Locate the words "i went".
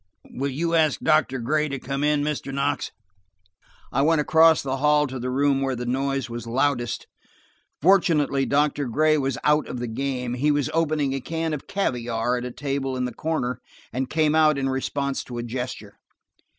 3.91-4.19